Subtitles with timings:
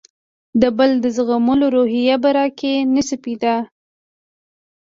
[0.61, 3.55] د بل د زغملو روحیه به راکې نه شي پیدا.